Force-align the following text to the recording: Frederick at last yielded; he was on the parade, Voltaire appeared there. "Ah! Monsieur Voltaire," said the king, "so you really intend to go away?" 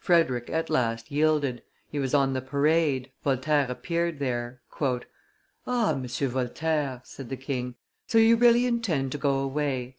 Frederick 0.00 0.48
at 0.50 0.70
last 0.70 1.10
yielded; 1.10 1.64
he 1.88 1.98
was 1.98 2.14
on 2.14 2.32
the 2.32 2.40
parade, 2.40 3.10
Voltaire 3.24 3.66
appeared 3.68 4.20
there. 4.20 4.60
"Ah! 5.66 5.94
Monsieur 5.96 6.28
Voltaire," 6.28 7.00
said 7.04 7.28
the 7.28 7.36
king, 7.36 7.74
"so 8.06 8.18
you 8.18 8.36
really 8.36 8.66
intend 8.66 9.10
to 9.10 9.18
go 9.18 9.40
away?" 9.40 9.96